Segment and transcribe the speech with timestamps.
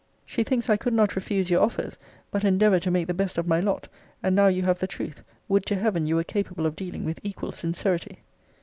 [0.25, 1.99] She thinks I could not refuse your offers;
[2.31, 3.87] but endeavour to make the best of my lot.
[4.23, 5.21] And now you have the truth.
[5.47, 8.23] Would to heaven you were capable of dealing with equal sincerity!